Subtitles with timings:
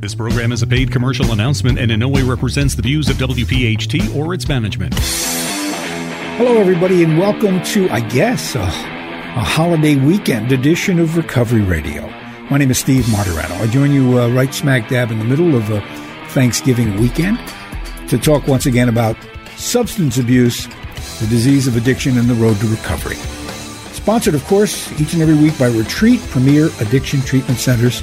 [0.00, 3.18] This program is a paid commercial announcement and in no way represents the views of
[3.18, 4.94] WPHT or its management.
[6.38, 12.08] Hello, everybody, and welcome to, I guess, a, a holiday weekend edition of Recovery Radio.
[12.50, 13.60] My name is Steve Martorano.
[13.60, 15.82] I join you uh, right smack dab in the middle of a
[16.28, 17.38] Thanksgiving weekend
[18.08, 19.18] to talk once again about
[19.56, 20.64] substance abuse,
[21.20, 23.16] the disease of addiction, and the road to recovery.
[23.92, 28.02] Sponsored, of course, each and every week by Retreat Premier Addiction Treatment Centers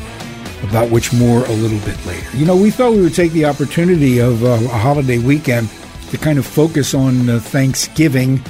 [0.63, 2.35] about which more a little bit later.
[2.35, 5.69] You know, we thought we would take the opportunity of uh, a holiday weekend
[6.09, 8.41] to kind of focus on uh, Thanksgiving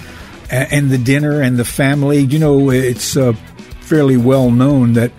[0.51, 2.19] and, and, the dinner and the family.
[2.19, 3.33] You know, it's uh,
[3.81, 5.11] fairly well known that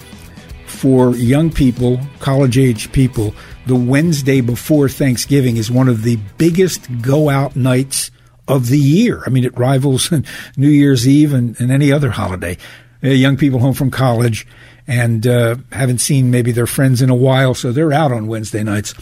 [0.66, 3.34] for young people, college age people,
[3.66, 8.10] the Wednesday before Thanksgiving is one of the biggest go out nights
[8.46, 9.22] of the year.
[9.26, 10.10] I mean, it rivals
[10.56, 12.56] New Year's Eve and, and any other holiday.
[13.02, 14.46] Uh, young people home from college
[14.88, 18.64] and uh, haven't seen maybe their friends in a while, so they're out on Wednesday
[18.64, 18.94] nights,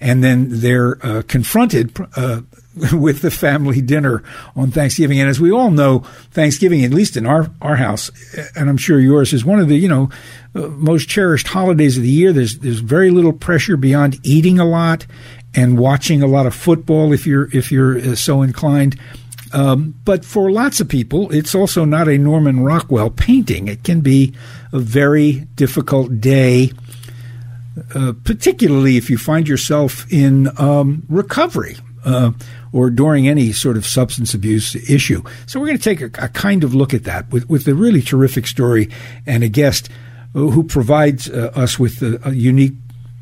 [0.00, 2.42] and then they're uh, confronted uh,
[2.92, 4.22] with the family dinner
[4.54, 5.20] on Thanksgiving.
[5.20, 8.10] And as we all know, Thanksgiving, at least in our our house,
[8.56, 10.10] and I'm sure yours, is one of the you know
[10.54, 12.32] uh, most cherished holidays of the year.
[12.32, 15.06] There's there's very little pressure beyond eating a lot
[15.54, 18.98] and watching a lot of football if you're if you're uh, so inclined.
[19.52, 23.68] Um, but for lots of people, it's also not a Norman Rockwell painting.
[23.68, 24.32] It can be
[24.72, 26.72] a very difficult day,
[27.94, 31.76] uh, particularly if you find yourself in um, recovery.
[32.04, 32.32] Uh,
[32.72, 35.22] or during any sort of substance abuse issue.
[35.46, 37.74] So we're going to take a, a kind of look at that with, with a
[37.74, 38.88] really terrific story
[39.26, 39.88] and a guest
[40.32, 42.72] who provides uh, us with a, a, unique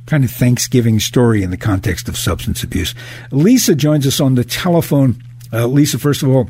[0.07, 2.95] kind of Thanksgiving story in the context of substance abuse.
[3.33, 5.23] Lisa joins us on the telephone.
[5.53, 6.49] Uh, Lisa, first of all,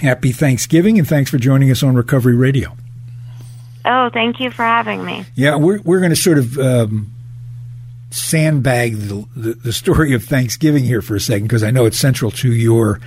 [0.00, 2.74] happy Thanksgiving and thanks for joining us on Recovery Radio.
[3.84, 5.24] Oh, thank you for having me.
[5.34, 7.12] Yeah, we're we're going to sort of um,
[8.10, 11.98] sandbag the, the, the story of Thanksgiving here for a second because I know it's
[11.98, 13.00] central to your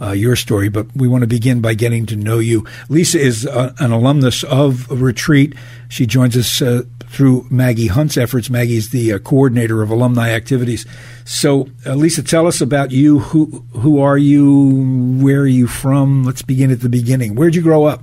[0.00, 2.64] uh, your story, but we want to begin by getting to know you.
[2.88, 5.54] Lisa is uh, an alumnus of Retreat.
[5.88, 8.48] She joins us uh, through Maggie Hunt's efforts.
[8.48, 10.86] Maggie is the uh, coordinator of alumni activities.
[11.24, 13.18] So, uh, Lisa, tell us about you.
[13.18, 15.18] Who who are you?
[15.20, 16.24] Where are you from?
[16.24, 17.34] Let's begin at the beginning.
[17.34, 18.02] Where'd you grow up?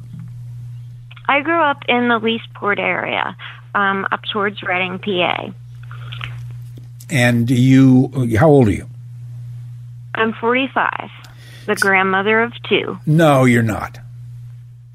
[1.27, 3.35] I grew up in the Leesport area,
[3.73, 5.51] um, up towards Reading, PA.
[7.09, 8.87] And you, how old are you?
[10.15, 11.09] I'm 45,
[11.65, 12.97] the grandmother of two.
[13.05, 13.99] No, you're not.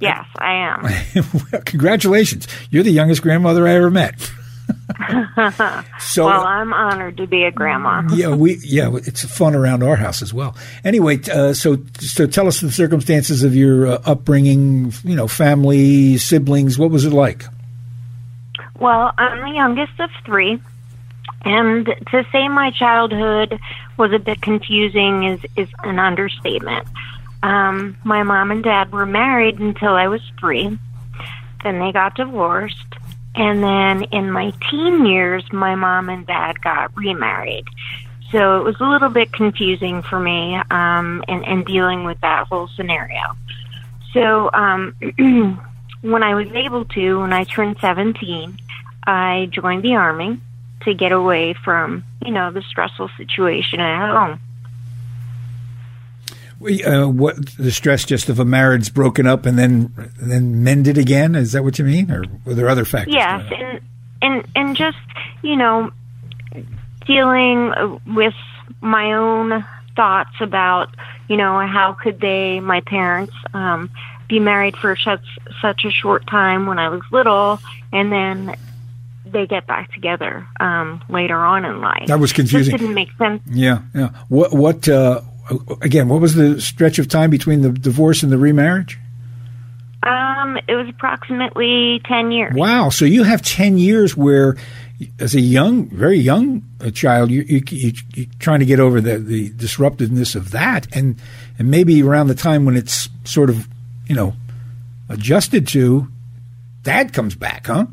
[0.00, 1.24] Yes, I am.
[1.52, 2.48] well, congratulations.
[2.70, 4.32] You're the youngest grandmother I ever met.
[5.98, 8.02] so well, I'm honored to be a grandma.
[8.12, 10.56] yeah, we yeah, it's fun around our house as well.
[10.84, 14.92] Anyway, uh, so so tell us the circumstances of your uh, upbringing.
[15.04, 16.78] You know, family, siblings.
[16.78, 17.44] What was it like?
[18.78, 20.60] Well, I'm the youngest of three,
[21.44, 23.58] and to say my childhood
[23.96, 26.86] was a bit confusing is is an understatement.
[27.42, 30.78] Um, my mom and dad were married until I was three.
[31.62, 32.76] Then they got divorced.
[33.34, 37.64] And then in my teen years, my mom and dad got remarried.
[38.32, 42.46] So it was a little bit confusing for me um, in, in dealing with that
[42.46, 43.20] whole scenario.
[44.12, 44.94] So um,
[46.00, 48.58] when I was able to, when I turned 17,
[49.06, 50.40] I joined the Army
[50.82, 54.40] to get away from, you know, the stressful situation at home.
[56.60, 61.34] Uh, what the stress just of a marriage broken up and then then mended again?
[61.34, 63.14] Is that what you mean, or were there other factors?
[63.14, 63.80] Yes, and
[64.20, 64.98] and and just
[65.42, 65.90] you know
[67.06, 68.34] dealing with
[68.82, 69.64] my own
[69.96, 70.94] thoughts about
[71.28, 73.90] you know how could they my parents um,
[74.28, 75.24] be married for such
[75.62, 77.58] such a short time when I was little,
[77.90, 78.54] and then
[79.24, 82.06] they get back together um, later on in life.
[82.06, 82.74] That was confusing.
[82.74, 83.42] It didn't make sense.
[83.46, 84.10] Yeah, yeah.
[84.28, 85.22] What what uh,
[85.80, 88.98] again, what was the stretch of time between the divorce and the remarriage?
[90.02, 92.54] Um, it was approximately 10 years.
[92.54, 92.88] Wow.
[92.88, 94.56] So you have 10 years where,
[95.18, 99.00] as a young, very young uh, child, you, you, you, you're trying to get over
[99.00, 100.94] the, the disruptiveness of that.
[100.96, 101.20] And,
[101.58, 103.68] and maybe around the time when it's sort of,
[104.06, 104.34] you know,
[105.10, 106.08] adjusted to,
[106.82, 107.86] dad comes back, huh?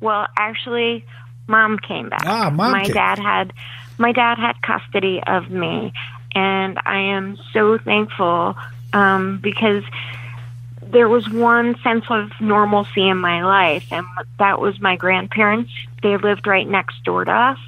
[0.00, 1.04] Well, actually,
[1.48, 2.22] mom came back.
[2.24, 2.70] Ah, mom.
[2.70, 3.52] My dad had
[3.98, 5.92] my dad had custody of me,
[6.38, 8.56] and I am so thankful
[8.92, 9.82] um, because
[10.80, 14.06] there was one sense of normalcy in my life, and
[14.38, 15.72] that was my grandparents.
[16.00, 17.58] They lived right next door to us,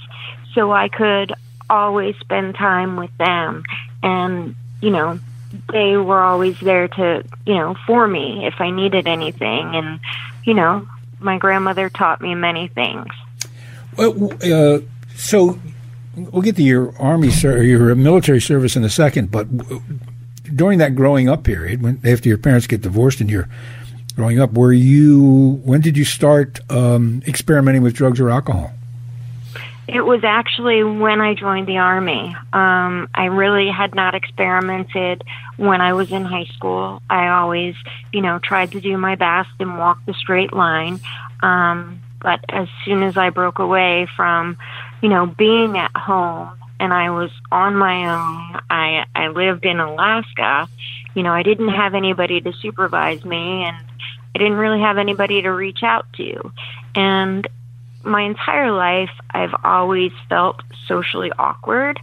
[0.54, 1.32] so I could
[1.68, 3.64] always spend time with them,
[4.04, 5.18] and you know,
[5.72, 9.98] they were always there to, you know, for me if I needed anything, and
[10.44, 10.86] you know,
[11.18, 13.08] my grandmother taught me many things.
[13.96, 14.78] Well, uh,
[15.16, 15.58] so
[16.16, 19.46] we'll get to your army your military service in a second, but
[20.54, 23.48] during that growing up period, when after your parents get divorced and you're
[24.16, 28.72] growing up, were you when did you start um, experimenting with drugs or alcohol?
[29.92, 32.36] It was actually when I joined the Army.
[32.52, 35.24] Um, I really had not experimented
[35.56, 37.02] when I was in high school.
[37.10, 37.74] I always,
[38.12, 41.00] you know, tried to do my best and walk the straight line.
[41.42, 44.58] Um, but as soon as I broke away from,
[45.00, 49.80] you know, being at home and I was on my own, I, I lived in
[49.80, 50.68] Alaska,
[51.14, 53.76] you know, I didn't have anybody to supervise me and
[54.34, 56.52] I didn't really have anybody to reach out to.
[56.94, 57.46] And
[58.02, 62.00] my entire life, I've always felt socially awkward.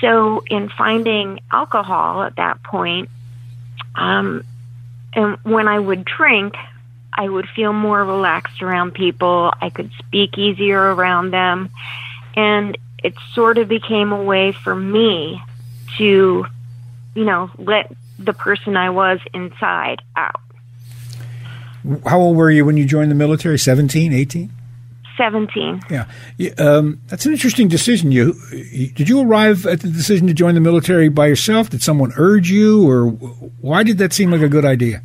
[0.00, 3.08] So, in finding alcohol at that point,
[3.94, 4.44] um,
[5.14, 6.54] and when I would drink,
[7.14, 9.52] I would feel more relaxed around people.
[9.60, 11.70] I could speak easier around them.
[12.34, 15.42] And it sort of became a way for me
[15.98, 16.46] to,
[17.14, 20.40] you know, let the person I was inside out.
[22.06, 23.58] How old were you when you joined the military?
[23.58, 24.50] 17, 18?
[25.16, 25.82] 17.
[25.90, 26.06] Yeah.
[26.58, 28.12] Um, that's an interesting decision.
[28.12, 31.70] You, you, Did you arrive at the decision to join the military by yourself?
[31.70, 35.02] Did someone urge you, or why did that seem like a good idea?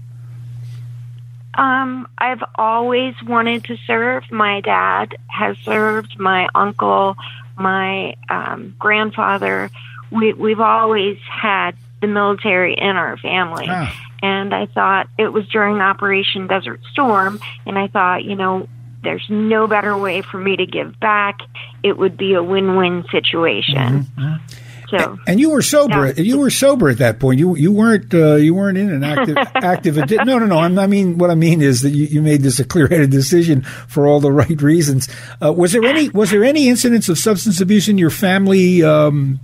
[1.58, 4.32] Um, I've always wanted to serve.
[4.32, 7.16] My dad has served, my uncle,
[7.58, 9.70] my um, grandfather.
[10.12, 13.66] We, we've always had the military in our family.
[13.68, 14.04] Ah.
[14.22, 18.68] And I thought it was during Operation Desert Storm, and I thought, you know,
[19.04, 21.40] there's no better way for me to give back.
[21.84, 24.06] It would be a win-win situation.
[24.06, 24.67] Mm-hmm.
[24.90, 26.08] So, and you were sober.
[26.08, 26.14] Yeah.
[26.22, 27.40] You were sober at that point.
[27.40, 29.98] You you weren't uh, you weren't in an active active.
[29.98, 30.58] Adi- no, no, no.
[30.60, 33.64] I'm, i mean, what I mean is that you, you made this a clear-headed decision
[33.64, 35.10] for all the right reasons.
[35.44, 38.82] Uh, was there any was there any incidents of substance abuse in your family?
[38.82, 39.40] Um,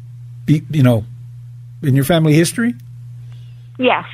[0.45, 1.05] be, you know,
[1.81, 2.75] in your family history.
[3.77, 4.05] Yes,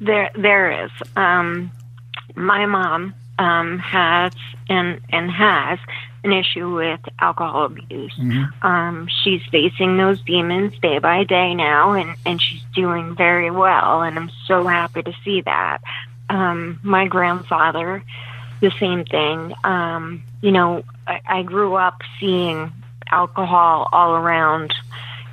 [0.00, 0.90] there there is.
[1.16, 1.70] Um,
[2.34, 4.32] my mom um, has
[4.68, 5.78] and and has
[6.24, 8.14] an issue with alcohol abuse.
[8.18, 8.66] Mm-hmm.
[8.66, 14.02] Um, she's facing those demons day by day now, and and she's doing very well,
[14.02, 15.78] and I'm so happy to see that.
[16.28, 18.02] Um, my grandfather,
[18.60, 19.54] the same thing.
[19.64, 22.72] Um, you know, I, I grew up seeing
[23.10, 24.74] alcohol all around.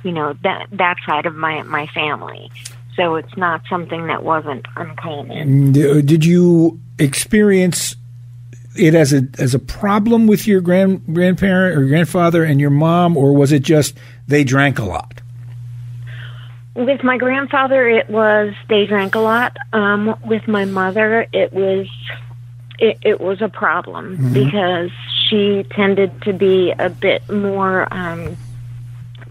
[0.02, 2.50] You know that that side of my my family
[2.96, 5.72] so it's not something that wasn't uncommon.
[5.72, 7.94] Did you experience
[8.78, 13.16] it as a as a problem with your grand grandparent or grandfather and your mom,
[13.16, 13.96] or was it just
[14.26, 15.20] they drank a lot?
[16.74, 19.56] With my grandfather, it was they drank a lot.
[19.72, 21.86] Um, with my mother, it was
[22.78, 24.32] it, it was a problem mm-hmm.
[24.32, 24.90] because
[25.28, 28.36] she tended to be a bit more um,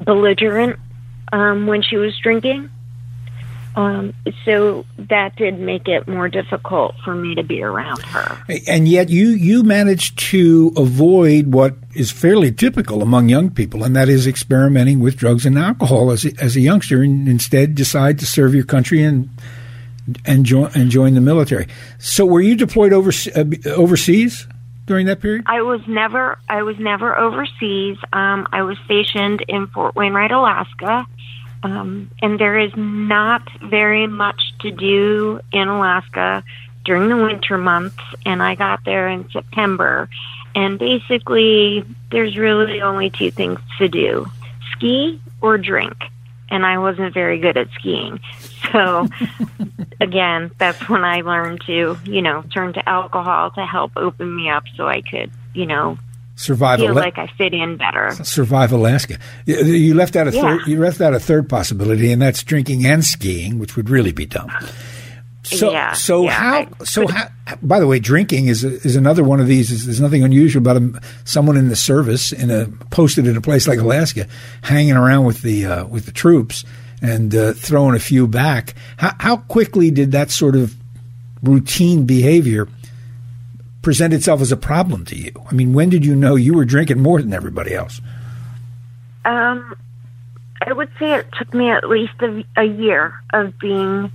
[0.03, 0.79] belligerent
[1.31, 2.69] um, when she was drinking.
[3.75, 4.13] Um,
[4.45, 8.37] so that did make it more difficult for me to be around her.
[8.67, 13.95] And yet, you you managed to avoid what is fairly typical among young people, and
[13.95, 18.17] that is experimenting with drugs and alcohol as a, as a youngster, and instead decide
[18.19, 19.29] to serve your country and
[20.25, 21.67] and join and join the military.
[21.99, 24.47] So, were you deployed over, uh, overseas?
[24.87, 26.37] During that period, I was never.
[26.47, 27.97] I was never overseas.
[28.13, 31.07] Um, I was stationed in Fort Wainwright, Alaska,
[31.65, 36.43] um, and there is not very much to do in Alaska
[36.83, 37.97] during the winter months.
[38.23, 40.07] And I got there in September.
[40.53, 44.27] And basically, there's really only two things to do
[44.71, 45.95] ski or drink.
[46.49, 48.19] And I wasn't very good at skiing.
[48.71, 49.07] So,
[50.01, 54.49] again, that's when I learned to, you know, turn to alcohol to help open me
[54.49, 55.99] up so I could, you know,
[56.35, 56.79] survive.
[56.79, 58.11] Feel like I fit in better.
[58.23, 59.17] Survive Alaska.
[59.45, 60.41] You left out a yeah.
[60.41, 60.67] third.
[60.67, 64.25] You left out a third possibility, and that's drinking and skiing, which would really be
[64.25, 64.51] dumb.
[65.43, 66.53] So, yeah, so yeah, how?
[66.55, 67.29] I, so how?
[67.61, 69.85] By the way, drinking is is another one of these.
[69.85, 73.67] There's nothing unusual about a, someone in the service in a posted in a place
[73.67, 74.27] like Alaska,
[74.63, 76.65] hanging around with the uh, with the troops
[77.01, 78.73] and uh, throwing a few back.
[78.97, 80.75] How, how quickly did that sort of
[81.43, 82.67] routine behavior
[83.85, 85.31] present itself as a problem to you?
[85.47, 88.01] I mean, when did you know you were drinking more than everybody else?
[89.23, 89.75] Um,
[90.59, 94.11] I would say it took me at least a, a year of being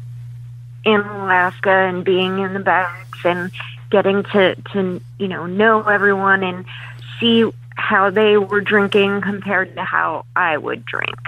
[0.85, 3.53] in Alaska and being in the barracks and
[3.93, 6.65] getting to to you know know everyone and
[7.21, 11.21] see how they were drinking compared to how I would drink.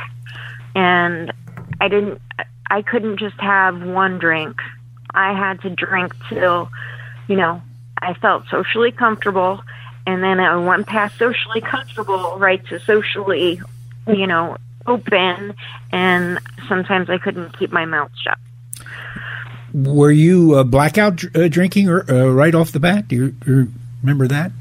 [0.74, 1.32] And
[1.80, 2.20] I didn't
[2.68, 4.56] I couldn't just have one drink.
[5.14, 6.68] I had to drink till
[7.28, 7.62] you know
[8.02, 9.62] I felt socially comfortable
[10.06, 13.60] and then I went past socially comfortable right to socially,
[14.06, 14.56] you know,
[14.86, 15.54] open,
[15.92, 18.38] and sometimes I couldn't keep my mouth shut.
[19.72, 23.08] Were you uh, blackout uh, drinking or, uh, right off the bat?
[23.08, 24.52] Do you, you remember that?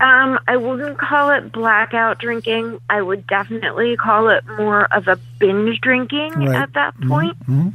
[0.00, 2.80] Um, I wouldn't call it blackout drinking.
[2.88, 6.62] I would definitely call it more of a binge drinking right.
[6.62, 7.08] at that mm-hmm.
[7.10, 7.38] point.
[7.40, 7.68] Mm-hmm.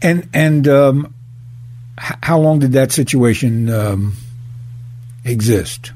[0.00, 1.14] And and um,
[1.98, 4.14] how long did that situation um,
[5.24, 5.92] exist?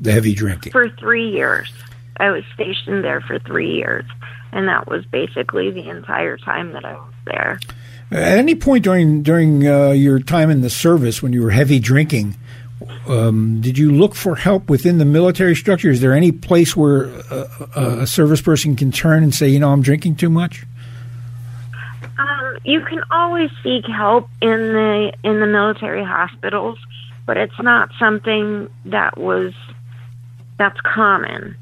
[0.00, 1.70] The heavy drinking for three years.
[2.16, 4.04] I was stationed there for three years,
[4.52, 7.60] and that was basically the entire time that I was there.
[8.10, 11.80] At any point during during uh, your time in the service, when you were heavy
[11.80, 12.36] drinking,
[13.06, 15.90] um, did you look for help within the military structure?
[15.90, 19.70] Is there any place where a, a, service person can turn and say, you know,
[19.70, 20.64] I'm drinking too much?
[22.64, 26.78] You can always seek help in the in the military hospitals,
[27.26, 29.54] but it's not something that was
[30.58, 31.56] that's common.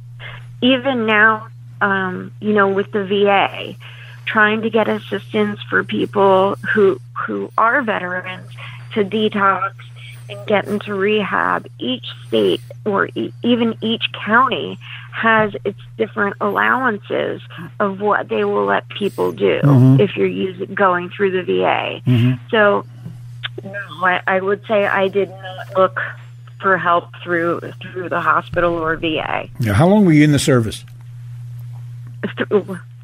[0.60, 1.48] Even now,
[1.80, 3.76] um, you know, with the VA,
[4.24, 8.50] trying to get assistance for people who who are veterans
[8.94, 9.72] to detox
[10.28, 14.78] and get into rehab, each state or e- even each county
[15.20, 17.42] has its different allowances
[17.80, 20.00] of what they will let people do mm-hmm.
[20.00, 22.00] if you're using going through the VA.
[22.06, 22.46] Mm-hmm.
[22.50, 22.86] So,
[23.64, 26.00] no, I, I would say I did not look
[26.60, 29.48] for help through through the hospital or VA.
[29.60, 30.84] Yeah, how long were you in the service?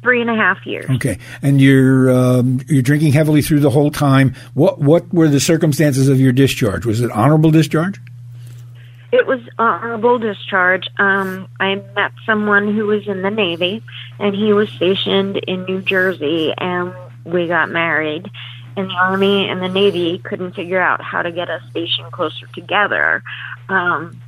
[0.01, 0.89] three and a half years.
[0.91, 4.35] Okay, and you're um, you're drinking heavily through the whole time.
[4.53, 6.85] What what were the circumstances of your discharge?
[6.85, 7.99] Was it honorable discharge?
[9.15, 10.89] It was honorable discharge.
[10.97, 13.81] Um, I met someone who was in the Navy,
[14.19, 16.93] and he was stationed in New Jersey, and
[17.23, 18.29] we got married.
[18.75, 22.45] And the Army and the Navy couldn't figure out how to get us stationed closer
[22.47, 23.23] together,
[23.69, 24.19] um,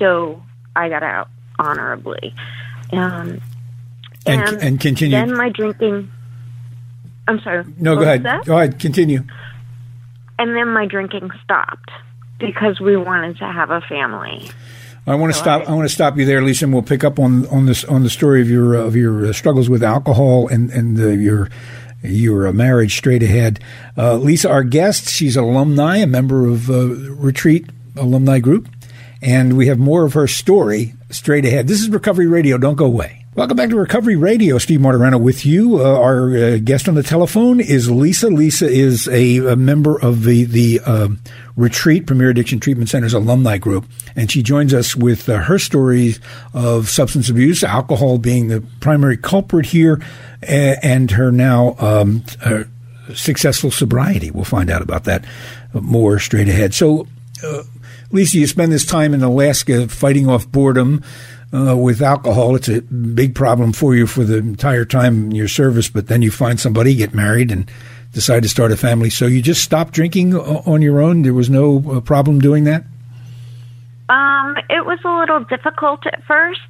[0.00, 0.42] so
[0.74, 2.34] I got out honorably.
[2.90, 3.40] Um,
[4.26, 5.16] and, and, and continue.
[5.16, 6.10] Then my drinking.
[7.28, 7.64] I'm sorry.
[7.78, 8.24] No, go ahead.
[8.44, 8.80] Go ahead.
[8.80, 9.22] Continue.
[10.40, 11.92] And then my drinking stopped
[12.38, 14.50] because we wanted to have a family.
[15.06, 15.62] I want to so stop.
[15.62, 17.84] I, I, want to stop you there, Lisa, and we'll pick up on on this
[17.84, 21.50] on the story of your of your uh, struggles with alcohol and and uh, your
[22.02, 23.60] your marriage straight ahead.
[23.96, 28.68] Uh, Lisa, our guest, she's an alumni, a member of uh, Retreat Alumni Group,
[29.22, 31.68] and we have more of her story straight ahead.
[31.68, 32.58] This is Recovery Radio.
[32.58, 33.23] Don't go away.
[33.36, 34.58] Welcome back to Recovery Radio.
[34.58, 35.84] Steve Martorano with you.
[35.84, 38.28] Uh, our uh, guest on the telephone is Lisa.
[38.28, 41.08] Lisa is a, a member of the the uh,
[41.56, 46.20] Retreat Premier Addiction Treatment Center's alumni group, and she joins us with uh, her stories
[46.52, 50.00] of substance abuse, alcohol being the primary culprit here,
[50.40, 52.22] and her now um,
[53.14, 54.30] successful sobriety.
[54.30, 55.24] We'll find out about that
[55.72, 56.72] more straight ahead.
[56.72, 57.08] So,
[57.42, 57.64] uh,
[58.12, 61.02] Lisa, you spend this time in Alaska fighting off boredom
[61.54, 62.56] uh, with alcohol.
[62.56, 66.22] It's a big problem for you for the entire time in your service, but then
[66.22, 67.70] you find somebody, get married, and
[68.12, 69.10] decide to start a family.
[69.10, 71.22] So you just stopped drinking on your own.
[71.22, 72.84] There was no uh, problem doing that.
[74.08, 76.60] Um, it was a little difficult at first,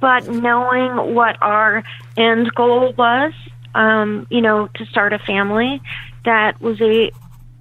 [0.00, 1.84] but knowing what our
[2.16, 3.32] end goal was,
[3.74, 5.82] um, you know, to start a family,
[6.24, 7.10] that was a,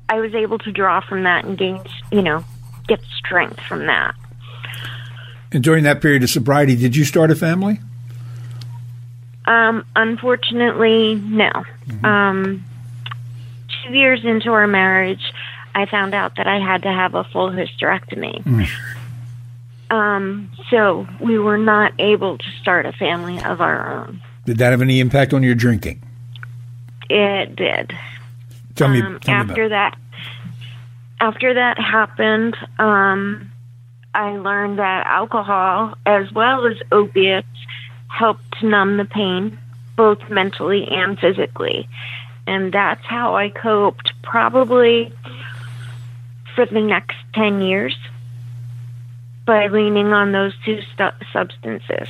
[0.08, 2.46] I was able to draw from that and gain, you know,
[2.88, 4.16] get strength from that.
[5.52, 7.80] And during that period of sobriety, did you start a family?
[9.46, 11.50] Um, unfortunately, no.
[11.50, 12.06] Mm-hmm.
[12.06, 12.66] Um,
[13.84, 15.34] two years into our marriage,
[15.74, 18.44] I found out that I had to have a full hysterectomy.
[18.44, 18.70] Mm.
[19.90, 24.22] Um, so we were not able to start a family of our own.
[24.46, 26.04] Did that have any impact on your drinking?
[27.10, 27.98] It did.
[28.76, 29.98] Tell me, um, tell after me that.
[31.20, 33.49] After that happened, um,
[34.20, 37.48] I learned that alcohol, as well as opiates,
[38.10, 39.58] help to numb the pain,
[39.96, 41.88] both mentally and physically.
[42.46, 45.14] And that's how I coped probably
[46.54, 47.96] for the next 10 years
[49.46, 52.10] by leaning on those two stu- substances.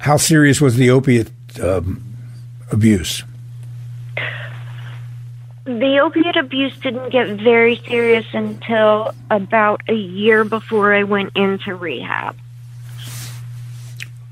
[0.00, 1.30] How serious was the opiate
[1.62, 2.02] um,
[2.70, 3.24] abuse?
[5.68, 11.74] The opiate abuse didn't get very serious until about a year before I went into
[11.74, 12.36] rehab.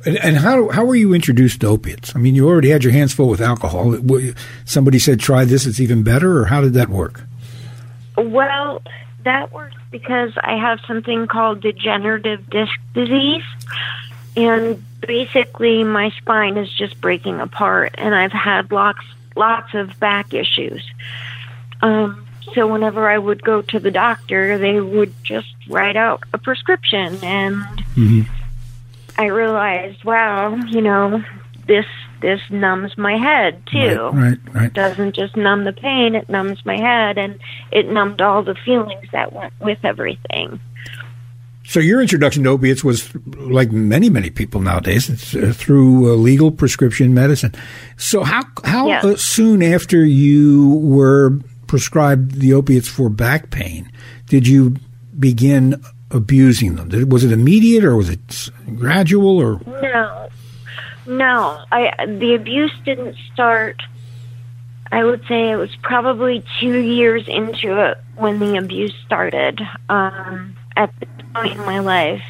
[0.06, 2.14] And, and, how how were you introduced to opiates?
[2.16, 3.98] I mean, you already had your hands full with alcohol.
[4.64, 7.24] Somebody said, "Try this; it's even better," or how did that work?
[8.16, 8.82] Well,
[9.24, 13.42] that works because I have something called degenerative disc disease,
[14.36, 19.00] and basically my spine is just breaking apart, and I've had lots
[19.36, 20.84] lots of back issues.
[21.82, 26.38] Um, so whenever I would go to the doctor, they would just write out a
[26.38, 27.18] prescription.
[27.22, 27.56] And
[27.94, 28.22] mm-hmm.
[29.18, 31.22] I realized, wow, you know,
[31.66, 31.86] this
[32.20, 33.78] this numbs my head too.
[33.78, 34.64] Right, right, right.
[34.66, 37.38] It doesn't just numb the pain; it numbs my head, and
[37.70, 40.60] it numbed all the feelings that went with everything.
[41.66, 45.08] So your introduction to opiates was like many many people nowadays.
[45.10, 47.52] It's uh, through uh, legal prescription medicine.
[47.96, 49.04] So how how yes.
[49.04, 53.90] uh, soon after you were prescribed the opiates for back pain
[54.28, 54.76] did you
[55.18, 56.88] begin abusing them?
[56.88, 60.28] Did, was it immediate or was it gradual or no?
[61.06, 63.82] No, I the abuse didn't start.
[64.92, 69.60] I would say it was probably two years into it when the abuse started.
[69.88, 72.22] Um, at the point in my life,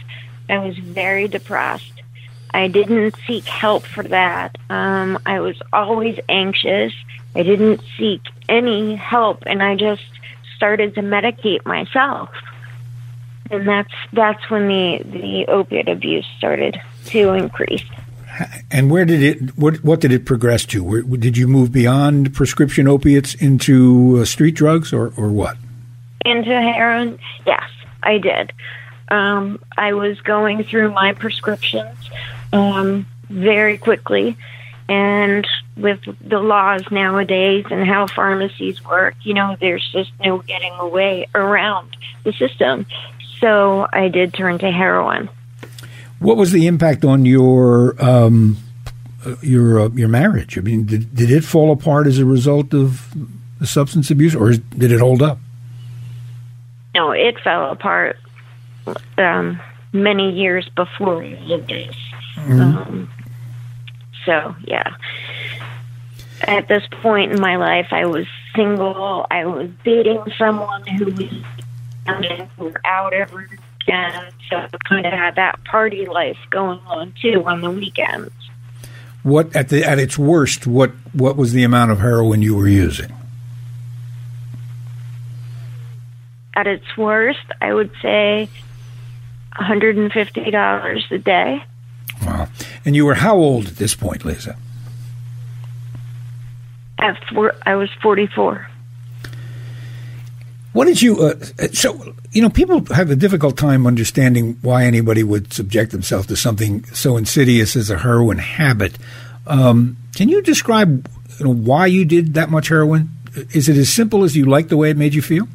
[0.49, 1.93] I was very depressed.
[2.55, 4.57] I didn't seek help for that.
[4.71, 6.93] Um, I was always anxious.
[7.35, 10.05] I didn't seek any help, and I just
[10.57, 12.31] started to medicate myself.
[13.51, 17.85] And that's that's when the the opiate abuse started to increase.
[18.71, 19.57] And where did it?
[19.59, 20.83] What what did it progress to?
[20.83, 25.57] Where, did you move beyond prescription opiates into uh, street drugs, or or what?
[26.25, 27.19] Into heroin?
[27.47, 27.69] Yes,
[28.07, 28.53] I did.
[29.09, 31.99] Um, I was going through my prescriptions
[32.53, 34.37] um, very quickly,
[34.89, 35.47] and
[35.77, 41.27] with the laws nowadays and how pharmacies work, you know, there's just no getting away
[41.35, 42.87] around the system.
[43.41, 45.29] So I did turn to heroin.
[46.19, 48.57] What was the impact on your um,
[49.43, 50.57] your uh, your marriage?
[50.57, 53.15] I mean, did did it fall apart as a result of
[53.61, 55.39] the substance abuse, or did it hold up?
[56.97, 58.17] No, it fell apart
[59.19, 59.61] um,
[59.93, 61.95] many years before this.
[62.37, 62.61] Mm-hmm.
[62.61, 63.11] Um,
[64.25, 64.95] so yeah,
[66.41, 69.27] at this point in my life, I was single.
[69.31, 71.35] I was dating someone who was
[72.59, 77.13] we were out every weekend, so I kind of had that party life going on
[77.21, 78.33] too on the weekends.
[79.23, 80.67] What at the at its worst?
[80.67, 83.13] What what was the amount of heroin you were using?
[86.57, 88.49] At its worst, I would say
[89.57, 91.63] one hundred and fifty dollars a day.
[92.25, 92.49] Wow!
[92.87, 94.57] And you were how old at this point, Lisa?
[96.99, 98.69] At four, I was forty-four.
[100.73, 101.21] What did you?
[101.21, 101.35] Uh,
[101.75, 106.37] so you know, people have a difficult time understanding why anybody would subject themselves to
[106.37, 108.97] something so insidious as a heroin habit.
[109.47, 111.07] Um, can you describe
[111.39, 113.11] you know, why you did that much heroin?
[113.53, 115.47] Is it as simple as you liked the way it made you feel?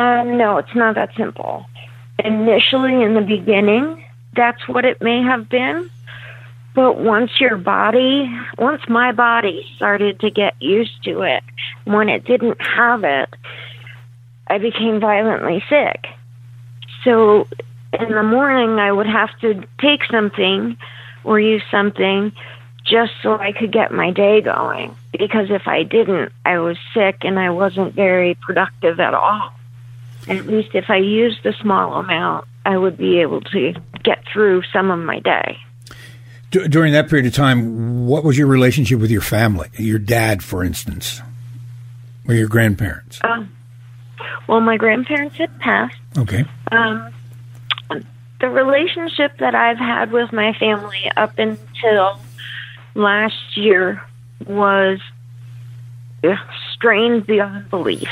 [0.00, 1.66] Um, no, it's not that simple.
[2.24, 4.02] Initially, in the beginning,
[4.34, 5.90] that's what it may have been.
[6.74, 11.42] But once your body, once my body started to get used to it,
[11.84, 13.28] when it didn't have it,
[14.46, 16.06] I became violently sick.
[17.04, 17.46] So
[17.92, 20.78] in the morning, I would have to take something
[21.24, 22.32] or use something
[22.86, 24.96] just so I could get my day going.
[25.12, 29.52] Because if I didn't, I was sick and I wasn't very productive at all.
[30.28, 34.62] At least if I used a small amount, I would be able to get through
[34.72, 35.58] some of my day.
[36.50, 39.68] D- during that period of time, what was your relationship with your family?
[39.74, 41.22] Your dad, for instance,
[42.28, 43.20] or your grandparents?
[43.22, 43.44] Uh,
[44.46, 45.96] well, my grandparents had passed.
[46.18, 46.44] Okay.
[46.70, 47.12] Um,
[48.40, 52.18] the relationship that I've had with my family up until
[52.94, 54.02] last year
[54.46, 54.98] was
[56.74, 58.08] strained beyond belief.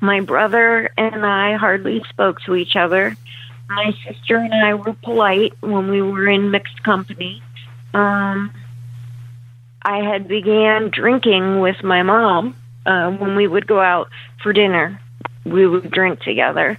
[0.00, 3.16] My brother and I hardly spoke to each other.
[3.68, 7.42] My sister and I were polite when we were in mixed company.
[7.92, 8.52] Um,
[9.82, 12.56] I had began drinking with my mom
[12.86, 14.08] uh, when we would go out
[14.42, 15.00] for dinner.
[15.44, 16.78] We would drink together.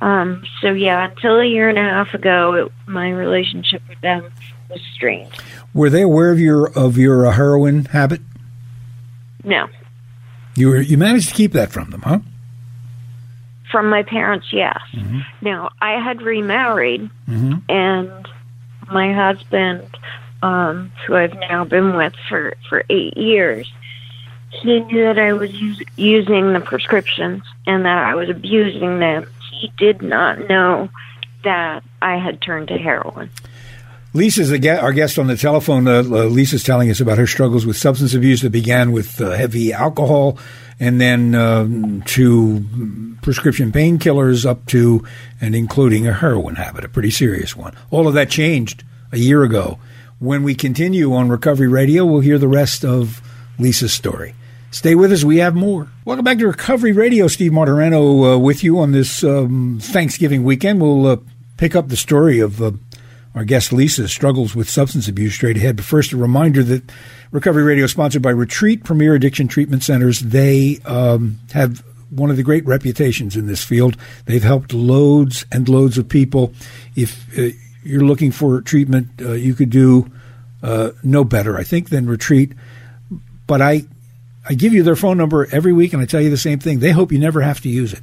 [0.00, 4.30] Um, so yeah, until a year and a half ago, it, my relationship with them
[4.70, 5.32] was strained.
[5.74, 8.20] Were they aware of your of your uh, heroin habit?
[9.44, 9.68] No.
[10.54, 12.20] You were you managed to keep that from them, huh?
[13.70, 14.78] From my parents, yes.
[14.92, 15.20] Mm-hmm.
[15.42, 17.58] Now I had remarried, mm-hmm.
[17.68, 18.28] and
[18.90, 19.86] my husband
[20.42, 23.70] um, who I've now been with for, for eight years,
[24.50, 29.28] he knew that I was us- using the prescriptions and that I was abusing them.
[29.52, 30.88] He did not know
[31.44, 33.30] that I had turned to heroin.
[34.18, 35.86] Lisa's our guest on the telephone.
[35.86, 39.72] Uh, Lisa's telling us about her struggles with substance abuse that began with uh, heavy
[39.72, 40.38] alcohol
[40.80, 45.04] and then um, to prescription painkillers up to
[45.40, 47.74] and including a heroin habit, a pretty serious one.
[47.90, 49.78] All of that changed a year ago
[50.18, 53.22] when we continue on Recovery Radio, we'll hear the rest of
[53.58, 54.34] Lisa's story.
[54.70, 55.24] Stay with us.
[55.24, 55.88] We have more.
[56.04, 57.28] Welcome back to Recovery Radio.
[57.28, 60.80] Steve Martorano uh, with you on this um, Thanksgiving weekend.
[60.82, 61.16] We'll uh,
[61.56, 62.72] pick up the story of uh,
[63.38, 65.76] our guest Lisa struggles with substance abuse straight ahead.
[65.76, 66.90] But first, a reminder that
[67.30, 70.18] Recovery Radio is sponsored by Retreat Premier Addiction Treatment Centers.
[70.18, 73.96] They um, have one of the great reputations in this field.
[74.24, 76.52] They've helped loads and loads of people.
[76.96, 80.10] If uh, you're looking for treatment, uh, you could do
[80.60, 82.54] uh, no better, I think, than Retreat.
[83.46, 83.84] But I
[84.48, 86.80] I give you their phone number every week, and I tell you the same thing.
[86.80, 88.00] They hope you never have to use it.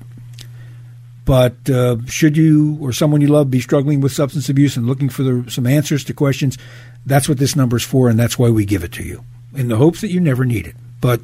[1.25, 5.09] But uh, should you or someone you love be struggling with substance abuse and looking
[5.09, 6.57] for the, some answers to questions,
[7.05, 9.67] that's what this number is for, and that's why we give it to you, in
[9.67, 10.75] the hopes that you never need it.
[11.01, 11.21] But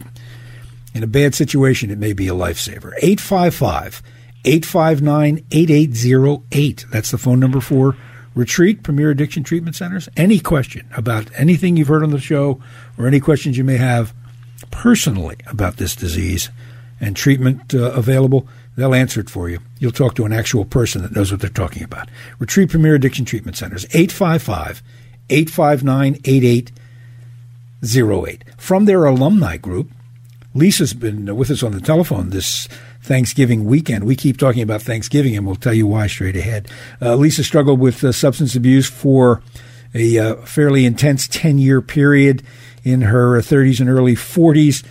[0.93, 2.93] in a bad situation, it may be a lifesaver.
[3.01, 4.01] 855
[4.43, 6.85] 859 8808.
[6.91, 7.95] That's the phone number for
[8.33, 10.09] Retreat Premier Addiction Treatment Centers.
[10.17, 12.61] Any question about anything you've heard on the show
[12.97, 14.13] or any questions you may have,
[14.71, 16.49] personally about this disease
[16.99, 18.47] and treatment uh, available,
[18.81, 19.59] they'll answer it for you.
[19.79, 22.09] You'll talk to an actual person that knows what they're talking about.
[22.39, 24.81] Retreat Premier Addiction Treatment Centers, 855
[25.29, 28.43] 859 8808.
[28.57, 29.91] From their alumni group,
[30.55, 32.67] Lisa's been with us on the telephone this
[33.03, 34.03] Thanksgiving weekend.
[34.03, 36.67] We keep talking about Thanksgiving, and we'll tell you why straight ahead.
[37.01, 39.41] Uh, Lisa struggled with uh, substance abuse for
[39.93, 42.43] a uh, fairly intense 10 year period
[42.83, 44.83] in her 30s and early 40s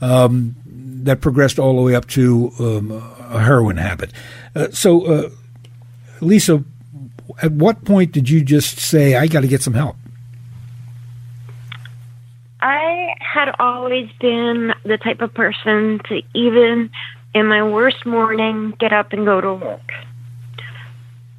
[0.00, 4.12] um, that progressed all the way up to um, a heroin habit.
[4.54, 5.30] Uh, so, uh,
[6.20, 6.64] Lisa,
[7.42, 9.96] at what point did you just say, I got to get some help?
[12.60, 16.90] I had always been the type of person to even
[17.34, 19.92] in my worst morning get up and go to work.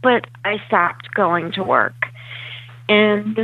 [0.02, 1.96] But I stopped going to work.
[2.88, 3.38] And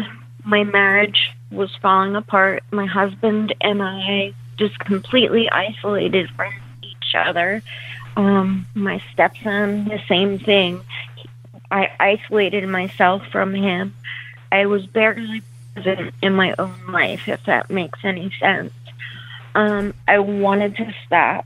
[0.46, 2.64] my marriage was falling apart.
[2.72, 7.62] My husband and I just completely isolated from each other.
[8.16, 10.82] Um, my stepson, the same thing.
[11.70, 13.94] I isolated myself from him.
[14.52, 15.42] I was barely
[15.74, 18.74] present in my own life, if that makes any sense.
[19.54, 21.46] Um, I wanted to stop.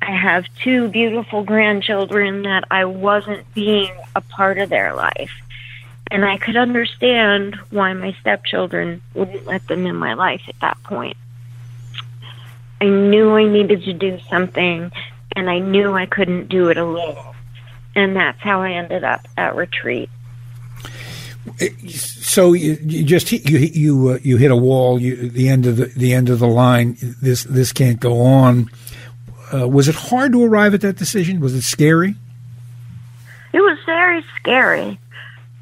[0.00, 5.32] I have two beautiful grandchildren that I wasn't being a part of their life.
[6.10, 10.82] And I could understand why my stepchildren wouldn't let them in my life at that
[10.82, 11.16] point.
[12.80, 14.92] I knew I needed to do something,
[15.36, 17.34] and I knew I couldn't do it alone.
[17.96, 20.10] And that's how I ended up at retreat.
[21.88, 25.00] So you, you just you you uh, you hit a wall.
[25.00, 26.96] You, the end of the the end of the line.
[27.20, 28.70] This this can't go on.
[29.52, 31.40] Uh, was it hard to arrive at that decision?
[31.40, 32.16] Was it scary?
[33.52, 34.98] It was very scary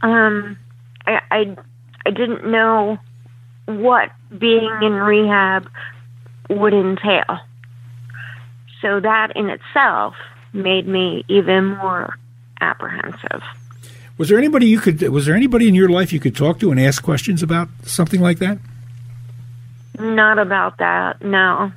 [0.02, 0.58] um,
[1.06, 1.56] I, I,
[2.06, 2.98] I didn't know
[3.66, 5.70] what being in rehab
[6.50, 7.40] would entail.
[8.82, 10.14] So that in itself
[10.52, 12.18] made me even more
[12.60, 13.42] apprehensive.
[14.18, 15.00] Was there anybody you could?
[15.08, 18.20] Was there anybody in your life you could talk to and ask questions about something
[18.20, 18.58] like that?
[19.98, 21.22] Not about that.
[21.22, 21.72] No.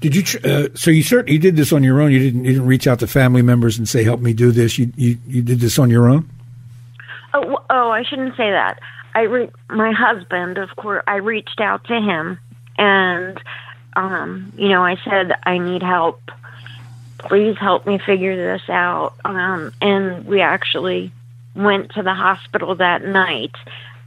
[0.00, 0.40] Did you?
[0.40, 2.12] Uh, so you certainly you did this on your own.
[2.12, 2.44] You didn't.
[2.44, 5.18] You didn't reach out to family members and say, "Help me do this." You you,
[5.26, 6.28] you did this on your own.
[7.34, 8.80] Oh, oh, I shouldn't say that.
[9.14, 12.38] I re- my husband, of course, I reached out to him,
[12.78, 13.40] and
[13.94, 16.20] um, you know, I said I need help.
[17.18, 19.14] Please help me figure this out.
[19.24, 21.12] Um, and we actually
[21.54, 23.54] went to the hospital that night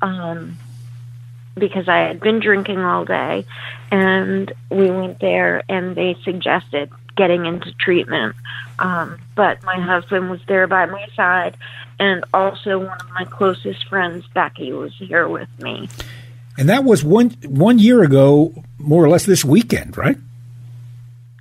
[0.01, 0.57] um,
[1.55, 3.45] because I had been drinking all day,
[3.91, 8.35] and we went there, and they suggested getting into treatment.
[8.79, 11.55] Um, but my husband was there by my side,
[11.99, 15.89] and also one of my closest friends, Becky, was here with me.
[16.57, 20.17] And that was one one year ago, more or less this weekend, right?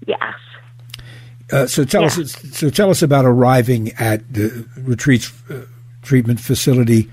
[0.06, 0.34] Yes.
[1.50, 2.32] Uh, so tell us.
[2.56, 5.60] So tell us about arriving at the retreat uh,
[6.00, 7.10] treatment facility.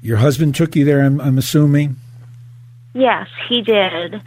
[0.00, 1.02] Your husband took you there.
[1.02, 1.96] I'm, I'm assuming.
[2.94, 4.22] Yes, he did,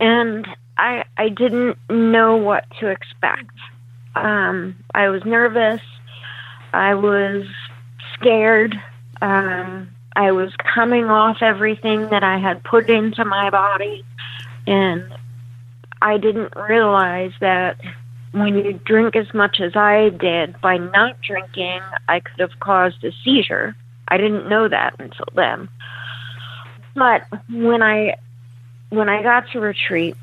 [0.00, 3.50] and I I didn't know what to expect.
[4.14, 5.80] Um, I was nervous.
[6.72, 7.46] I was
[8.14, 8.74] scared.
[9.20, 14.04] Um, I was coming off everything that I had put into my body,
[14.66, 15.04] and
[16.02, 17.76] I didn't realize that
[18.32, 23.04] when you drink as much as I did, by not drinking, I could have caused
[23.04, 23.76] a seizure.
[24.08, 25.68] I didn't know that until then.
[26.96, 28.16] But when I
[28.88, 30.16] when I got to retreat,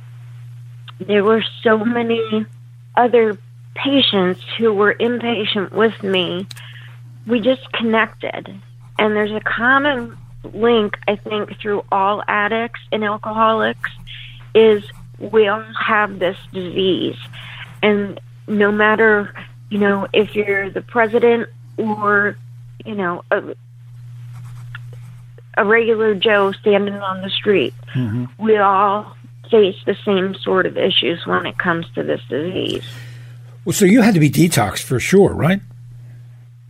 [0.99, 2.45] there were so many
[2.97, 3.37] other
[3.75, 6.47] patients who were inpatient with me
[7.27, 8.61] we just connected.
[8.97, 10.17] And there's a common
[10.53, 13.89] link, I think, through all addicts and alcoholics
[14.53, 14.83] is
[15.19, 17.17] we all have this disease.
[17.81, 19.33] And no matter,
[19.69, 22.37] you know, if you're the president or,
[22.85, 23.55] you know, a,
[25.57, 28.25] a regular Joe standing on the street, mm-hmm.
[28.43, 29.15] we all
[29.49, 32.85] face the same sort of issues when it comes to this disease.
[33.63, 35.59] Well, so you had to be detoxed for sure, right?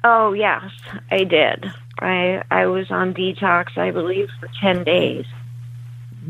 [0.04, 0.72] Oh yes,
[1.12, 1.72] I did.
[2.00, 5.26] I I was on detox, I believe, for ten days.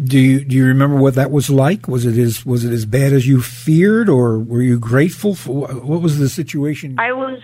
[0.03, 1.87] Do you do you remember what that was like?
[1.87, 5.67] Was it as was it as bad as you feared, or were you grateful for
[5.67, 6.99] what was the situation?
[6.99, 7.41] I was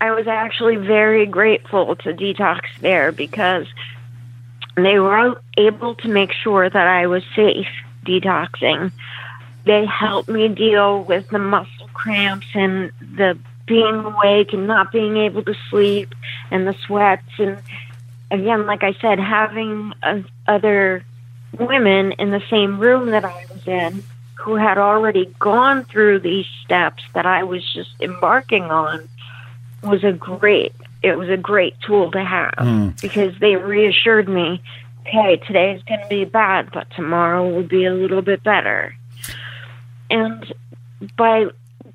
[0.00, 3.66] I was actually very grateful to detox there because
[4.76, 7.68] they were able to make sure that I was safe
[8.04, 8.92] detoxing.
[9.64, 15.16] They helped me deal with the muscle cramps and the being awake and not being
[15.16, 16.14] able to sleep
[16.50, 17.58] and the sweats and
[18.30, 21.04] again like i said having uh, other
[21.58, 24.02] women in the same room that i was in
[24.34, 29.08] who had already gone through these steps that i was just embarking on
[29.82, 33.00] was a great it was a great tool to have mm.
[33.00, 34.62] because they reassured me
[35.06, 38.94] okay today is going to be bad but tomorrow will be a little bit better
[40.10, 40.52] and
[41.16, 41.46] by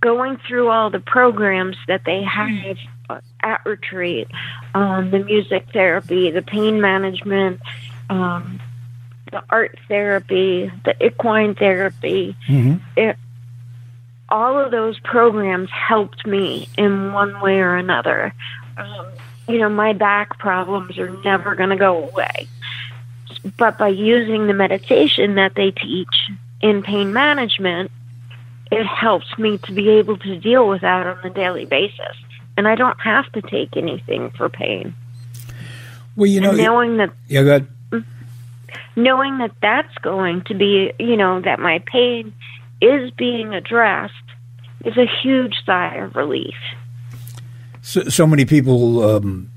[0.01, 2.77] going through all the programs that they have
[3.41, 4.27] at retreat,
[4.73, 7.59] um, the music therapy, the pain management,
[8.09, 8.59] um,
[9.31, 12.77] the art therapy, the equine therapy, mm-hmm.
[12.97, 13.17] it,
[14.29, 18.33] all of those programs helped me in one way or another.
[18.77, 19.07] Um,
[19.47, 22.47] you know, my back problems are never going to go away.
[23.57, 26.29] But by using the meditation that they teach
[26.61, 27.91] in pain management,
[28.71, 32.15] it helps me to be able to deal with that on a daily basis.
[32.57, 34.93] And I don't have to take anything for pain.
[36.15, 37.67] Well, you know, and knowing that, yeah, good.
[38.95, 42.33] Knowing that that's going to be, you know, that my pain
[42.81, 44.13] is being addressed
[44.83, 46.55] is a huge sigh of relief.
[47.81, 49.49] So, so many people um,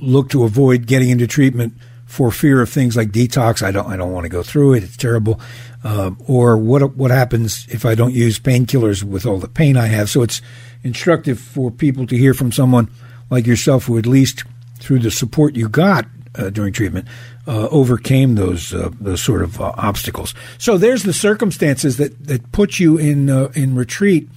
[0.00, 1.74] look to avoid getting into treatment
[2.06, 3.62] for fear of things like detox.
[3.62, 4.84] I don't I don't want to go through it.
[4.84, 5.40] It's terrible.
[5.84, 9.86] Uh, or what what happens if I don't use painkillers with all the pain I
[9.86, 10.08] have?
[10.08, 10.40] So it's
[10.82, 12.88] instructive for people to hear from someone
[13.28, 14.44] like yourself who at least
[14.78, 17.08] through the support you got uh, during treatment
[17.46, 20.34] uh, overcame those uh, those sort of uh, obstacles.
[20.58, 24.28] So there's the circumstances that that put you in uh, in retreat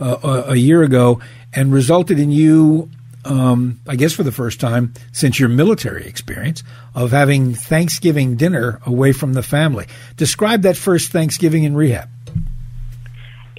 [0.00, 1.20] a year ago
[1.52, 2.88] and resulted in you
[3.28, 6.64] um, I guess for the first time since your military experience,
[6.94, 9.86] of having Thanksgiving dinner away from the family.
[10.16, 12.08] Describe that first Thanksgiving in rehab.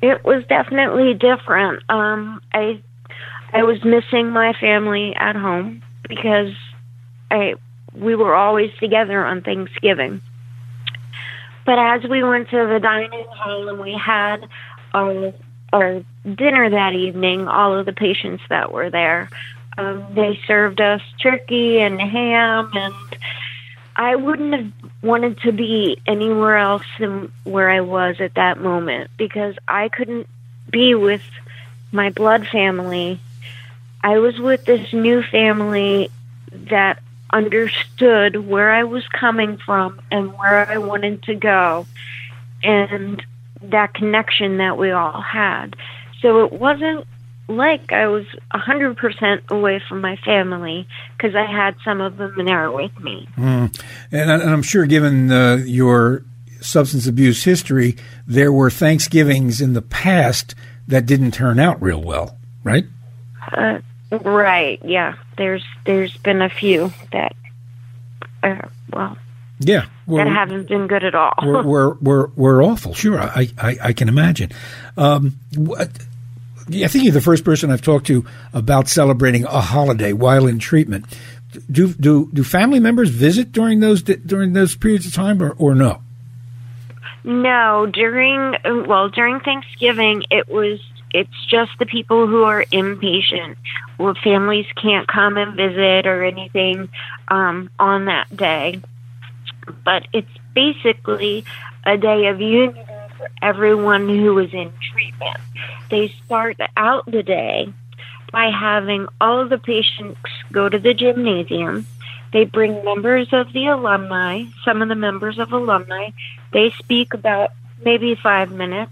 [0.01, 1.83] It was definitely different.
[1.89, 2.81] Um, I
[3.53, 6.53] I was missing my family at home because
[7.29, 7.55] I
[7.93, 10.21] we were always together on Thanksgiving.
[11.65, 14.47] But as we went to the dining hall and we had
[14.93, 15.33] our
[15.71, 19.29] our dinner that evening, all of the patients that were there,
[19.79, 23.17] um, they served us turkey and ham, and
[23.95, 29.09] I wouldn't have wanted to be anywhere else than where I was at that moment
[29.17, 30.27] because I couldn't
[30.69, 31.23] be with
[31.91, 33.19] my blood family.
[34.03, 36.09] I was with this new family
[36.51, 41.85] that understood where I was coming from and where I wanted to go,
[42.63, 43.23] and
[43.61, 45.75] that connection that we all had.
[46.21, 47.07] So it wasn't
[47.49, 52.45] like I was a 100% away from my family because I had some of them
[52.45, 53.27] there with me.
[53.35, 53.81] Mm.
[54.11, 56.23] And, and, I'm sure, given uh, your
[56.61, 60.53] substance abuse history, there were Thanksgivings in the past
[60.87, 62.85] that didn't turn out real well, right?
[63.51, 63.79] Uh,
[64.11, 64.79] right.
[64.85, 65.15] Yeah.
[65.37, 67.35] There's there's been a few that,
[68.43, 69.17] uh, well,
[69.59, 71.33] yeah, that haven't been good at all.
[71.43, 72.93] we're, we're, we're, we're awful.
[72.93, 74.51] Sure, I, I, I can imagine.
[74.95, 75.89] Um, what,
[76.71, 80.59] I think you're the first person I've talked to about celebrating a holiday while in
[80.59, 81.05] treatment.
[81.69, 85.73] Do do do family members visit during those during those periods of time, or, or
[85.73, 86.01] no?
[87.23, 88.55] No, during
[88.87, 90.79] well during Thanksgiving it was
[91.11, 93.55] it's just the people who are inpatient.
[93.97, 96.89] Well, families can't come and visit or anything
[97.27, 98.81] um, on that day,
[99.83, 101.45] but it's basically
[101.85, 102.79] a day of unity
[103.17, 105.37] for everyone who is in treatment.
[105.89, 107.73] They start out the day
[108.31, 110.19] by having all the patients
[110.51, 111.87] go to the gymnasium.
[112.31, 116.11] They bring members of the alumni, some of the members of alumni.
[116.53, 117.51] They speak about
[117.83, 118.91] maybe five minutes,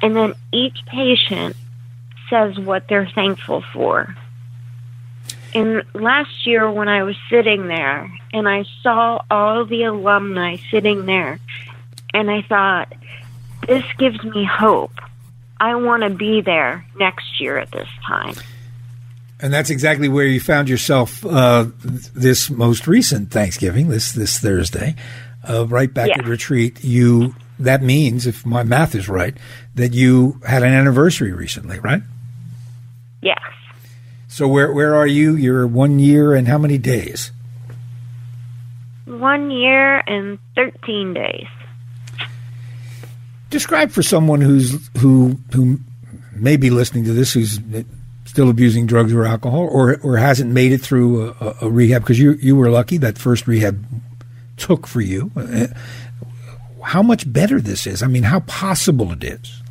[0.00, 1.56] and then each patient
[2.30, 4.16] says what they're thankful for.
[5.54, 11.04] And last year, when I was sitting there and I saw all the alumni sitting
[11.04, 11.38] there,
[12.14, 12.92] and I thought,
[13.66, 14.92] this gives me hope.
[15.62, 18.34] I want to be there next year at this time.
[19.38, 24.96] And that's exactly where you found yourself uh, this most recent Thanksgiving, this this Thursday,
[25.48, 26.18] uh, right back yes.
[26.18, 26.82] at retreat.
[26.82, 29.36] You that means, if my math is right,
[29.76, 32.02] that you had an anniversary recently, right?
[33.20, 33.38] Yes.
[34.26, 35.36] So where where are you?
[35.36, 37.30] You're one year and how many days?
[39.06, 41.46] One year and thirteen days.
[43.52, 45.78] Describe for someone who's who who
[46.34, 47.60] may be listening to this who's
[48.24, 52.18] still abusing drugs or alcohol or or hasn't made it through a, a rehab because
[52.18, 53.84] you you were lucky that first rehab
[54.56, 55.30] took for you.
[55.36, 55.66] Uh,
[56.82, 58.02] how much better this is?
[58.02, 59.62] I mean, how possible it is?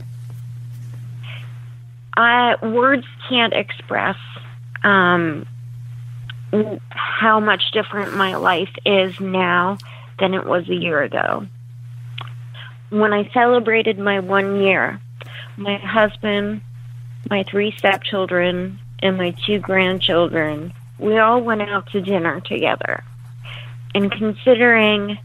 [2.15, 4.17] I words can't express
[4.83, 5.47] um,
[6.89, 9.79] how much different my life is now
[10.19, 11.47] than it was a year ago.
[12.91, 14.99] When I celebrated my one year,
[15.55, 16.59] my husband,
[17.29, 23.01] my three stepchildren, and my two grandchildren, we all went out to dinner together.
[23.95, 25.17] And considering,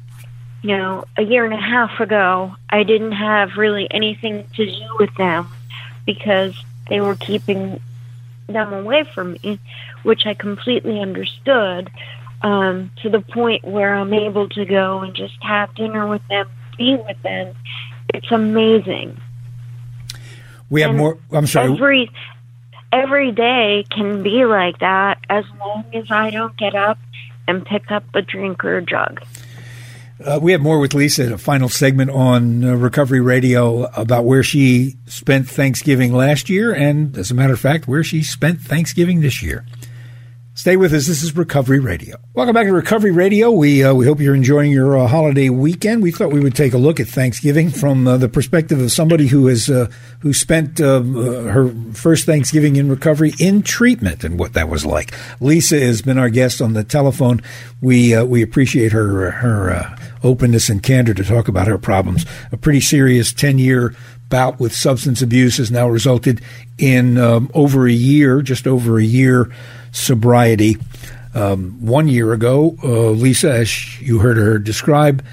[0.63, 4.87] you know, a year and a half ago, I didn't have really anything to do
[5.01, 5.49] with them
[6.07, 6.55] because
[6.89, 7.81] they were keeping
[8.47, 9.59] them away from me,
[10.05, 11.91] which I completely understood,
[12.43, 16.49] um, to the point where I'm able to go and just have dinner with them,
[16.77, 17.55] be with them.
[18.15, 19.21] It's amazing.
[20.71, 21.19] We have And more.
[21.33, 21.73] I'm sorry.
[21.73, 22.11] Every
[22.93, 26.99] every day can be like that as long as I don't get up
[27.47, 29.23] and pick up a drink or a drug.
[30.25, 34.43] Uh, we have more with Lisa, a final segment on uh, Recovery Radio about where
[34.43, 39.21] she spent Thanksgiving last year and, as a matter of fact, where she spent Thanksgiving
[39.21, 39.67] this year.
[40.57, 41.07] Stay with us.
[41.07, 42.17] This is Recovery Radio.
[42.33, 43.51] Welcome back to Recovery Radio.
[43.51, 46.03] We uh, we hope you're enjoying your uh, holiday weekend.
[46.03, 49.27] We thought we would take a look at Thanksgiving from uh, the perspective of somebody
[49.27, 49.91] who has uh,
[50.21, 55.13] who spent uh, her first Thanksgiving in recovery in treatment and what that was like.
[55.41, 57.43] Lisa has been our guest on the telephone.
[57.83, 62.25] We uh, we appreciate her her openness and candor to talk about her problems.
[62.51, 63.95] A pretty serious ten year
[64.31, 66.41] bout with substance abuse has now resulted
[66.79, 69.53] in um, over a year, just over a year
[69.97, 70.77] sobriety.
[71.35, 75.25] Um, one year ago, uh, Lisa, as you heard her describe,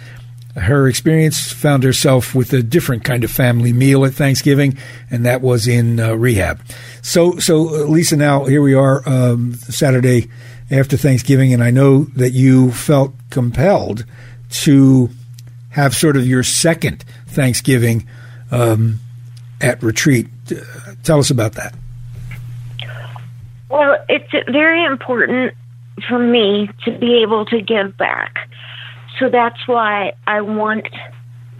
[0.55, 4.77] her experience found herself with a different kind of family meal at Thanksgiving,
[5.09, 6.61] and that was in uh, rehab.
[7.01, 10.29] So, so uh, Lisa, now here we are, um, Saturday
[10.69, 14.05] after Thanksgiving, and I know that you felt compelled
[14.63, 15.09] to
[15.69, 18.07] have sort of your second Thanksgiving
[18.51, 18.99] um,
[19.59, 20.27] at retreat.
[20.51, 21.73] Uh, tell us about that.
[23.73, 25.55] Well, it's very important
[26.07, 28.47] for me to be able to give back.
[29.17, 30.87] So that's why I want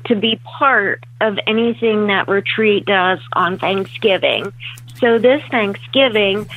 [0.05, 4.53] to be part of anything that retreat does on Thanksgiving.
[4.99, 6.47] So this Thanksgiving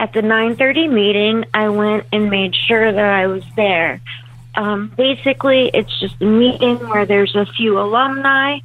[0.00, 4.00] at the 9:30 meeting, I went and made sure that I was there.
[4.56, 8.58] Um, basically, it's just a meeting where there's a few alumni.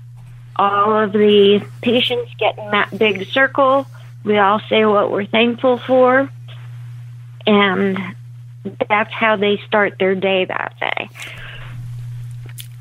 [0.55, 3.85] All of the patients get in that big circle.
[4.23, 6.27] We all say what we're thankful for,
[7.45, 7.97] and
[8.89, 11.09] that's how they start their day that day.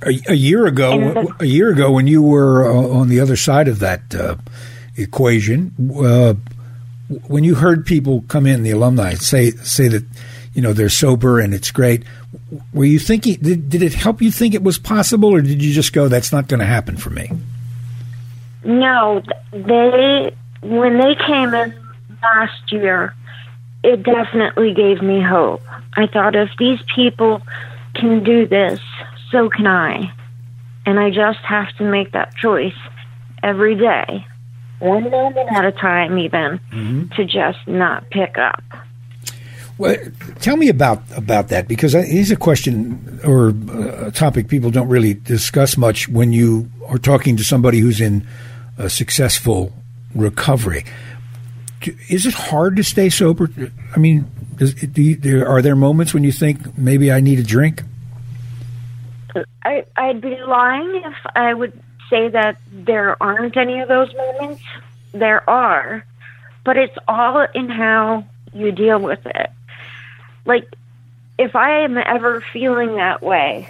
[0.03, 3.37] A, a year ago, And a year ago, when you were uh, on the other
[3.37, 4.37] side of that uh,
[4.97, 6.35] equation, uh,
[7.27, 10.05] when you heard people come in, the alumni say say that
[10.55, 12.05] you know they're sober and it's great,
[12.73, 13.38] were you thinking?
[13.40, 16.33] Did, did it help you think it was possible, or did you just go, "That's
[16.33, 17.31] not going to happen for me"?
[18.64, 21.75] No, they when they came in
[22.23, 23.14] last year,
[23.83, 25.62] it definitely gave me hope.
[25.97, 27.43] I thought if these people
[27.95, 28.81] can do this,
[29.31, 30.12] so can I.
[30.87, 32.77] And I just have to make that choice
[33.43, 34.27] every day,
[34.79, 37.09] one moment at a time, even, mm-hmm.
[37.14, 38.62] to just not pick up.
[39.77, 39.97] Well,
[40.41, 44.73] tell me about about that because it is a question or uh, a topic people
[44.73, 48.27] don't really discuss much when you are talking to somebody who's in
[48.77, 49.73] a successful
[50.17, 50.85] recovery.
[52.08, 53.48] Is it hard to stay sober?
[53.94, 57.42] I mean, does, do you, are there moments when you think maybe I need a
[57.42, 57.83] drink?
[59.62, 61.79] I, I'd be lying if I would
[62.10, 64.62] say that there aren't any of those moments.
[65.12, 66.04] There are,
[66.64, 69.50] but it's all in how you deal with it.
[70.44, 70.68] Like,
[71.38, 73.68] if I am ever feeling that way,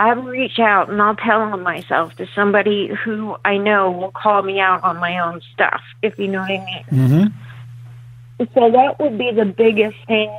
[0.00, 4.40] I'll reach out and I'll tell on myself to somebody who I know will call
[4.40, 6.84] me out on my own stuff, if you know what I mean.
[6.90, 8.46] Mm-hmm.
[8.54, 10.34] So that would be the biggest thing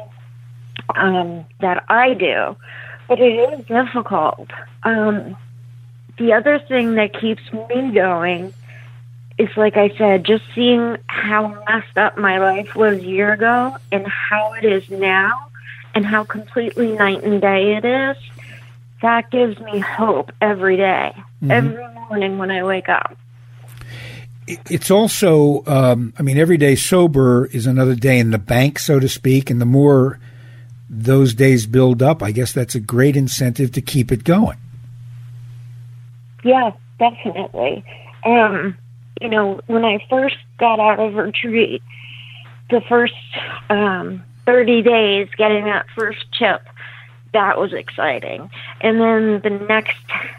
[0.95, 2.57] um, that I do.
[3.07, 4.49] But it is difficult.
[4.82, 5.38] Um,
[6.18, 8.55] the other thing that keeps me going
[9.38, 13.78] is, like I said, just seeing how messed up my life was a year ago
[13.91, 15.49] and how it is now
[15.93, 18.18] and how completely night and day it is,
[19.02, 21.52] that gives me hope every day, mm-hmm.
[21.52, 23.18] every morning when I wake up.
[24.47, 28.99] It's also, um, I mean, every day sober is another day in the bank, so
[28.99, 30.20] to speak, and the more
[30.89, 34.58] those days build up, I guess that's a great incentive to keep it going.
[36.43, 37.86] Yeah, definitely.
[38.26, 38.78] Um,
[39.22, 41.82] you know, when I first got out of retreat,
[42.70, 43.14] the first
[43.70, 46.62] um, 30 days getting that first chip,
[47.34, 48.50] that was exciting.
[48.82, 49.98] And then the next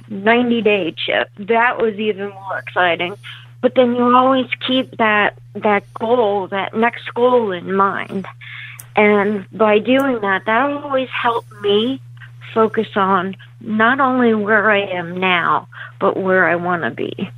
[0.09, 3.17] 90 day chip, that was even more exciting.
[3.61, 8.27] But then you always keep that that goal, that next goal in mind.
[8.97, 12.01] And by doing that, that always helped me
[12.53, 15.69] focus on not only where I am now,
[16.01, 17.31] but where I want to be.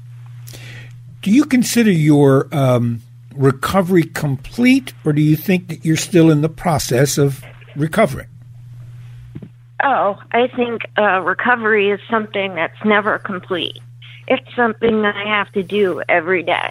[1.23, 3.03] Do you consider your um,
[3.35, 7.45] recovery complete, or do you think that you're still in the process of
[7.77, 8.29] recovering?
[9.85, 13.79] Oh, I think uh, recovery is something that's never complete.
[14.27, 16.71] It's something that I have to do every day.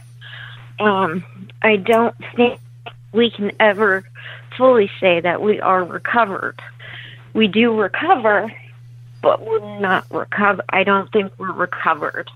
[0.79, 1.23] Um,
[1.61, 2.59] I don't think
[3.11, 4.03] we can ever
[4.57, 6.59] fully say that we are recovered.
[7.35, 8.51] We do recover,
[9.21, 10.63] but we're not recover.
[10.69, 12.31] I don't think we're recovered.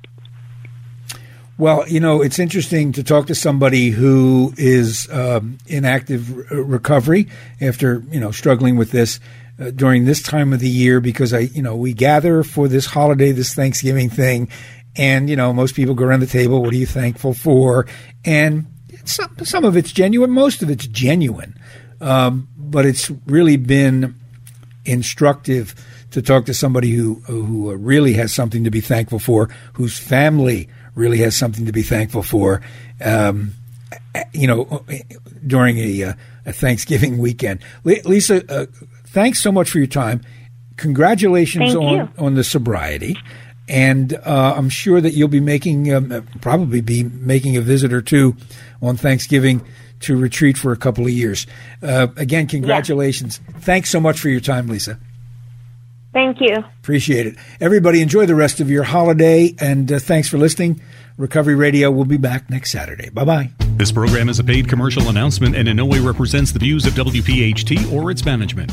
[1.58, 6.62] Well, you know, it's interesting to talk to somebody who is um, in active re-
[6.62, 7.28] recovery
[7.60, 9.20] after, you know, struggling with this
[9.60, 12.86] uh, during this time of the year because I, you know, we gather for this
[12.86, 14.50] holiday, this Thanksgiving thing,
[14.96, 16.62] and you know, most people go around the table.
[16.62, 17.88] What are you thankful for?
[18.26, 18.66] And
[19.06, 21.60] some some of it's genuine, most of it's genuine,
[22.02, 24.16] um, but it's really been
[24.86, 25.76] instructive
[26.12, 30.70] to talk to somebody who who really has something to be thankful for, whose family
[30.96, 32.62] really has something to be thankful for.
[33.04, 33.54] Um,
[34.34, 34.84] you know,
[35.46, 36.14] during a, uh,
[36.46, 37.60] a, Thanksgiving weekend.
[37.84, 38.66] Lisa, uh,
[39.18, 40.22] thanks so much for your time.
[40.78, 42.10] Congratulations Thank on you.
[42.20, 43.18] on the sobriety,
[43.68, 47.92] and uh, I'm sure that you'll be making um, uh, probably be making a visit
[47.92, 48.36] or two
[48.80, 49.66] on Thanksgiving
[50.02, 51.48] to retreat for a couple of years.
[51.82, 53.40] Uh, again, congratulations.
[53.44, 53.60] Yeah.
[53.62, 55.00] Thanks so much for your time, Lisa.
[56.14, 56.56] Thank you.
[56.80, 57.38] Appreciate it.
[57.60, 60.80] Everybody, enjoy the rest of your holiday, and uh, thanks for listening.
[61.18, 63.10] Recovery Radio will be back next Saturday.
[63.10, 63.50] Bye bye.
[63.78, 66.94] This program is a paid commercial announcement and in no way represents the views of
[66.94, 68.72] WPHT or its management.